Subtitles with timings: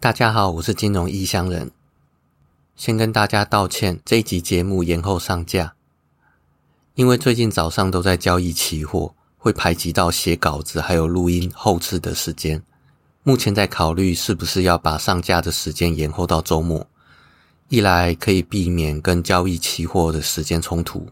[0.00, 1.72] 大家好，我是金融异乡人。
[2.76, 5.74] 先跟大家道歉，这一集节目延后上架，
[6.94, 12.62] 因为最近早上都在交易期货，会排挤到写稿子还有录音后置的时间。
[13.24, 16.86] 目前在考虑是不是要把上架的时间延后到周末，
[17.68, 21.08] 一来可以避免跟交易期货的时间冲突，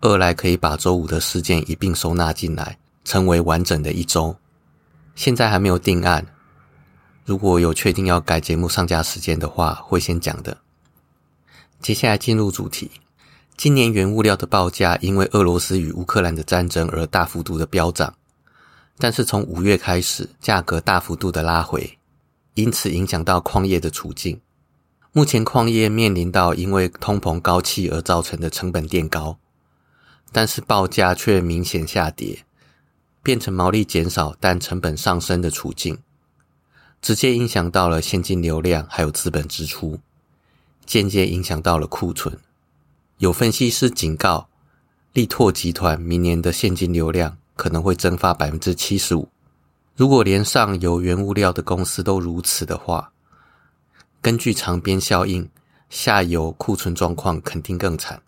[0.00, 4.34] 二来可以把周五的事件一并收纳进来，成为完整的一周。
[5.14, 6.26] 现在还没有定案。
[7.30, 10.58] 如果有确定要改节目上架时间的话，会先讲的。
[11.80, 12.90] 接下来进入主题，
[13.56, 18.12] 今年原物料的报价因为俄罗斯与乌克兰的战争而大幅度的飙涨，
[18.98, 22.00] 但是从五月开始，价格大幅度的拉回，
[22.54, 24.40] 因此影响到矿业的处境。
[25.12, 29.38] 目前矿业面临到因为通膨高企而造成的成本垫高，
[30.32, 32.44] 但是报价却明显下跌，
[33.22, 35.96] 变成毛利减少但成本上升的处境。
[37.02, 39.98] 直接影响到了现金流量，还有资本支出；
[40.84, 42.38] 间接影响到了库存。
[43.18, 44.48] 有分析师警告，
[45.12, 49.28] 力拓集团明年的现金流量可能会蒸发百分之七十五。
[49.96, 53.12] 如果连上游原物料的公司都如此的话，
[54.22, 55.48] 根据长边效应，
[55.88, 58.22] 下游库存状况肯定更惨。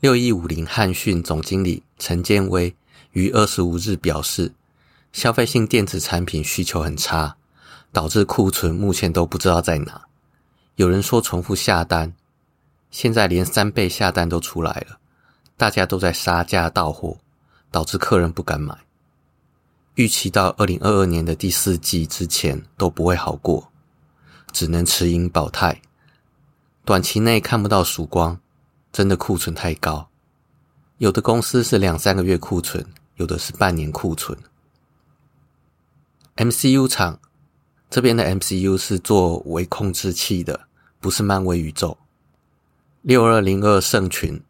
[0.00, 2.74] 六一五零汉讯总经理陈建威
[3.12, 4.52] 于二十五日表示，
[5.12, 7.36] 消费性电子产品需求很差。
[7.92, 10.02] 导致库存目前都不知道在哪。
[10.76, 12.12] 有人说重复下单，
[12.90, 14.98] 现在连三倍下单都出来了，
[15.58, 17.18] 大家都在杀价到货，
[17.70, 18.76] 导致客人不敢买。
[19.96, 23.70] 预期到二零二二年的第四季之前都不会好过，
[24.50, 25.78] 只能持盈保泰。
[26.86, 28.40] 短期内看不到曙光，
[28.90, 30.08] 真的库存太高。
[30.96, 32.84] 有的公司是两三个月库存，
[33.16, 34.36] 有的是半年库存。
[36.36, 37.20] MCU 厂。
[37.92, 40.58] 这边的 MCU 是做为控制器的，
[40.98, 41.98] 不是漫威宇宙。
[43.02, 44.40] 六二零二圣群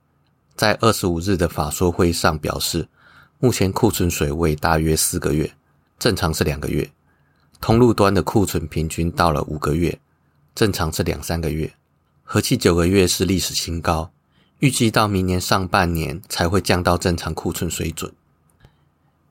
[0.54, 2.86] 在二十五日的法说会上表示，
[3.40, 5.52] 目前库存水位大约四个月，
[5.98, 6.88] 正常是两个月。
[7.60, 9.98] 通路端的库存平均到了五个月，
[10.54, 11.74] 正常是两三个月，
[12.22, 14.12] 合计九个月是历史新高。
[14.60, 18.12] 预计到明年上半年才会降到正常库存水准。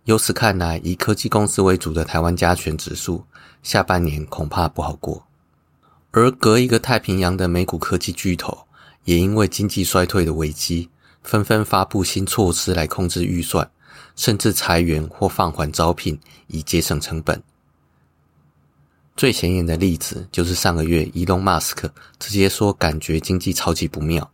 [0.05, 3.23] 由此看来，以科技公司为主的台湾加权指数，
[3.61, 5.27] 下半年恐怕不好过。
[6.09, 8.65] 而隔一个太平洋的美股科技巨头，
[9.05, 10.89] 也因为经济衰退的危机，
[11.21, 13.69] 纷纷发布新措施来控制预算，
[14.15, 17.41] 甚至裁员或放缓招聘，以节省成本。
[19.15, 24.29] 最显眼的例子就是上个月，伊隆马斯克直接说感觉经济超级不妙，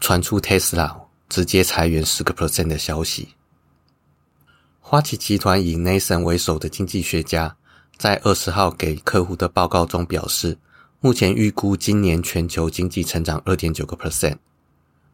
[0.00, 0.94] 传出 Tesla
[1.30, 3.28] 直接裁员十个 percent 的消息。
[4.84, 7.56] 花旗集团以 Nathan 为首的经济学家，
[7.96, 10.58] 在二十号给客户的报告中表示，
[11.00, 14.36] 目前预估今年全球经济成长二点九个 percent，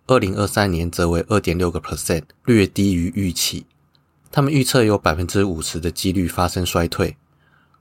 [0.07, 3.67] 二零二三年则为二点六个 percent，略低于预期。
[4.33, 7.17] 他们预测有百分之五十的几率发生衰退，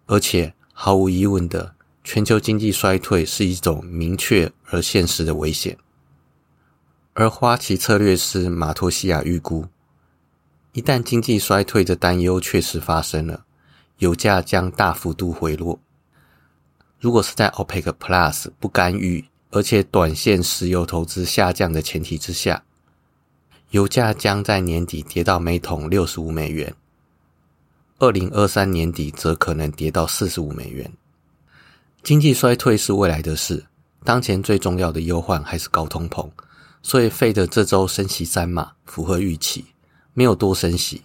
[0.06, 1.74] 而且毫无疑问的，
[2.04, 5.76] 全球经济衰退是一种明确而现实的危险。
[7.14, 9.66] 而花旗策略师马托西亚预估。
[10.78, 13.46] 一旦经济衰退的担忧确实发生了，
[13.98, 15.80] 油价将大幅度回落。
[17.00, 22.64] 如果是在 OPEC Plus 不干预，而且短线石油投资下降的前提之下，
[23.72, 26.72] 油价将在年底跌到每桶六十五美元，
[27.98, 30.94] 二零二三年底则可能跌到四十五美元。
[32.04, 33.66] 经济衰退是未来的事，
[34.04, 36.30] 当前最重要的忧患还是高通膨，
[36.84, 39.66] 所以费的这周升息三码符合预期。
[40.18, 41.04] 没有多升息，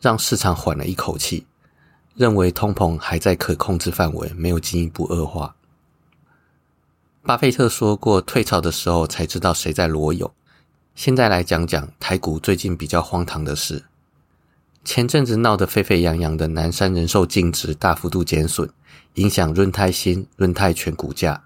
[0.00, 1.46] 让市场缓了一口气，
[2.16, 5.54] 认为通膨还在可控制范围，没有进一步恶化。
[7.22, 10.28] 巴菲特说过，退潮的时候才知道谁在裸泳。
[10.96, 13.84] 现在来讲讲台股最近比较荒唐的事：
[14.84, 18.68] 前阵子闹得沸沸扬扬的南山人寿净值大幅度减损，
[19.14, 21.44] 影响润泰新、润泰全股价。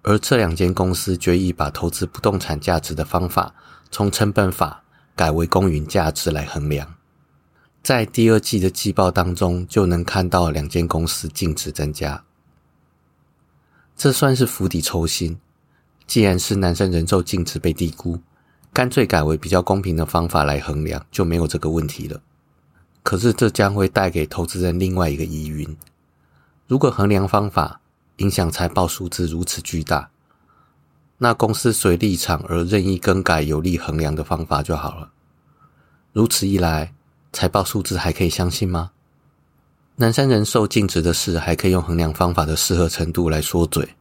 [0.00, 3.54] 而这两间公司决议把投资不动产价值的方法
[3.90, 4.82] 从成本法。
[5.16, 6.94] 改为公允价值来衡量，
[7.82, 12.22] 在第二季的季报当中就能看到两间公司净值增加，
[13.96, 15.38] 这算是釜底抽薪。
[16.06, 18.20] 既然是南山人寿净值被低估，
[18.74, 22.20] 干脆改为比较公平的方法来衡量，就没有这个问题了。
[23.02, 25.76] 可是这将会带给投资人另外一个疑云：
[26.66, 27.80] 如果衡量方法
[28.18, 30.10] 影响财报数字如此巨大。
[31.18, 35.10] 那公司随立场而任意更改有利衡量的方法就好了。
[36.12, 36.94] 如此一来，
[37.32, 38.90] 财报数字还可以相信吗？
[39.96, 43.96] 南山人寿净值的事还可以用衡量方法的适合程度来说嘴，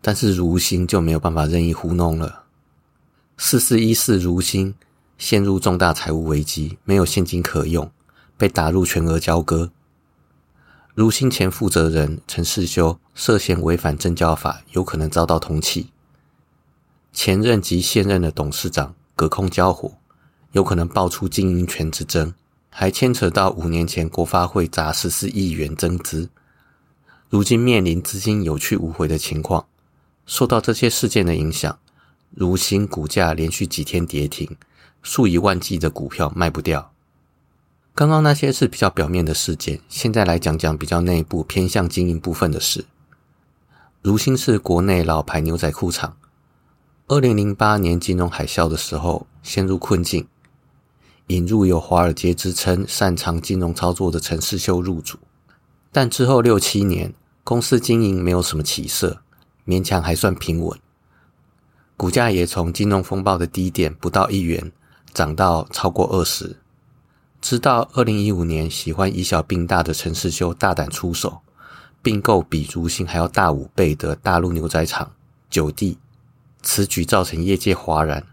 [0.00, 2.44] 但是如新就没有办法任意糊弄了。
[3.36, 4.72] 四四一四如新
[5.18, 7.90] 陷入重大财务危机，没有现金可用，
[8.36, 9.72] 被打入全额交割。
[10.94, 15.86] 如新前负责人陈世修涉嫌违反证交法，有可能遭到通缉。
[17.12, 19.92] 前任及现任的董事长隔空交火，
[20.52, 22.32] 有可能爆出经营权之争。
[22.74, 26.30] 还牵扯到五年前国发会砸十四亿元增资，
[27.28, 29.66] 如今面临资金有去无回的情况。
[30.24, 31.78] 受到这些事件的影响，
[32.30, 34.56] 如新股价连续几天跌停，
[35.02, 36.92] 数以万计的股票卖不掉。
[37.94, 42.86] 刚刚那些是比较表面的事件，现在来讲讲比较内部偏向经营部分的事。
[44.00, 46.16] 如新是国内老牌牛仔裤厂，
[47.08, 50.26] 二零零八年金融海啸的时候陷入困境。
[51.28, 55.18] 引入有华尔街之称、擅长金融操作的陈世修入主，
[55.90, 59.22] 但之后六七年，公司经营没有什么起色，
[59.64, 60.78] 勉强还算平稳，
[61.96, 64.72] 股价也从金融风暴的低点不到一元，
[65.14, 66.56] 涨到超过二十。
[67.40, 71.40] 直到二零一五年，喜欢以小并大的陈世修大胆出手，
[72.02, 75.12] 并购比如新还要大五倍的大陆牛仔厂
[75.48, 75.98] 九地，
[76.62, 78.26] 此举造成业界哗然。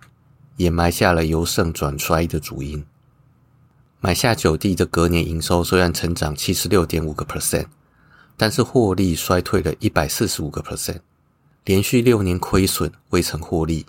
[0.58, 2.84] 也埋下了由盛转衰的主因。
[4.02, 7.68] 买下九地的隔年营收虽然成长七十六点五个 percent，
[8.36, 11.00] 但是获利衰退了一百四十五个 percent，
[11.64, 13.86] 连续六年亏损未曾获利，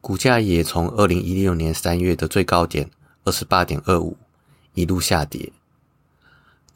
[0.00, 2.88] 股价也从二零一六年三月的最高点
[3.24, 4.16] 二十八点二五
[4.74, 5.52] 一路下跌。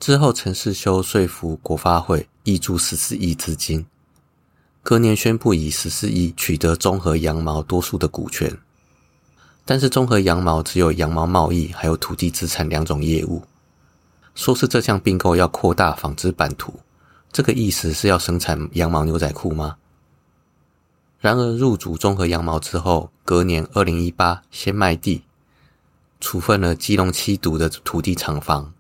[0.01, 3.87] 之后，陈世修说服国发会挹注十四亿资金，
[4.85, 8.55] 隔年宣布以十四亿取得综合羊毛多数的股权。
[9.65, 13.43] 但是综合羊毛只有羊毛贸易，还有土地资产两种业务。
[14.35, 16.81] 说是这项并购要扩大纺织版图，
[17.33, 19.77] 这个意思是要生产羊毛牛仔裤吗？
[21.19, 25.23] 然而入主综合羊毛之后，隔年二零一八先卖地，
[26.21, 28.75] 处分了基隆七堵的土地厂房，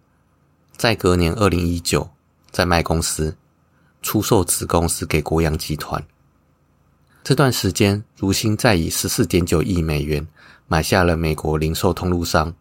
[0.76, 2.10] 再隔年二零一九
[2.50, 3.34] 再卖公司，
[4.04, 6.04] 出售子公司给国阳集团。
[7.24, 10.28] 这段时间，如新再以十四点九亿美元。
[10.66, 12.54] 买下了美国零售通路商，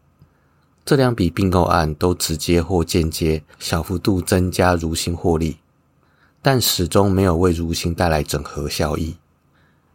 [0.83, 5.57] 这两笔并购案都直接或间接小幅度增加如新获利，
[6.41, 9.15] 但始终没有为如新带来整合效益。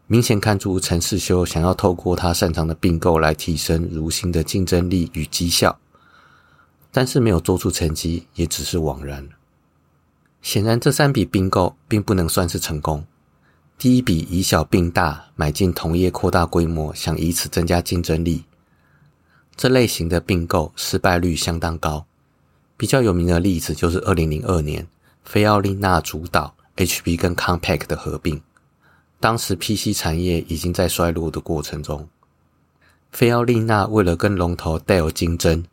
[0.06, 5.78] 明显看出陈世修想要透过他擅长的并购来提升如新的竞争力与绩效，
[6.90, 9.28] 但是没有做出成绩，也只是枉然。
[10.40, 13.04] 显然，这三笔并购并不能算是成功。
[13.76, 18.44] 第一笔以小并大买进同业，扩大规模，想以此增加竞争力。
[19.56, 22.06] 这类型的并购失败率相当高。
[22.76, 24.86] 比较有名的例子就是二零零二年
[25.24, 28.40] 菲奥利纳主导 HP 跟 Compaq 的合并。
[29.20, 32.08] 当时 PC 产业已经在衰落的过程中，
[33.10, 35.64] 菲奥利纳为了跟龙头 Dell 竞争，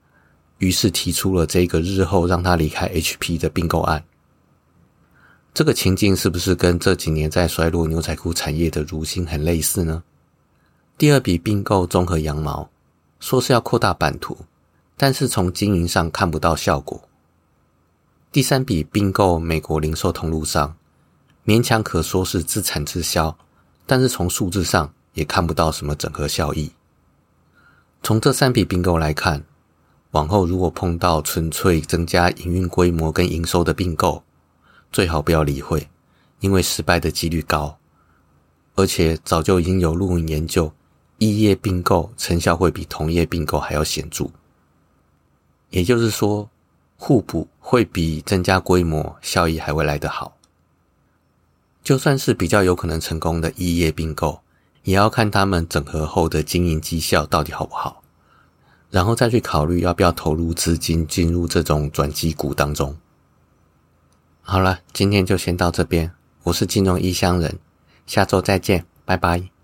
[0.58, 4.04] 于是提出了这个日后让他离开 HP 的并购案。
[5.56, 10.04] 这个情境是不是跟这几年在衰落牛仔裤产业的如新很类似呢？
[10.98, 12.70] 第二笔并购综合羊毛，
[13.22, 14.38] 说是要扩大版图，
[14.98, 17.02] 但是从经营上看不到效果。
[18.34, 20.76] 第三笔并购美国零售通路商，
[21.46, 23.38] 勉强可说是自产自销，
[23.86, 26.70] 但是从数字上也看不到什么整合效益。
[28.04, 29.42] 从这三笔并购来看，
[30.12, 34.22] 往后如果碰到纯粹增加营运规模跟营收的并购，
[34.96, 35.90] 最好不要理会，
[36.40, 37.78] 因为失败的几率高，
[38.76, 40.72] 而且早就已经有论文研究，
[41.18, 44.28] 异业并购成效会比同业并购还要显著。
[45.70, 46.50] 也就是说，
[46.96, 50.38] 互补会比增加规模效益还会来得好。
[51.84, 54.40] 就算是比较有可能成功的异业并购，
[54.84, 58.02] 也要看他们整合后的经营绩效到底好不好，
[58.90, 62.96] 然后再去考虑要不要投入资金进入这种转机股当中。
[64.48, 66.12] 好了，今天就先到这边。
[66.44, 67.58] 我是金融异乡人，
[68.06, 69.55] 下周再见，拜拜。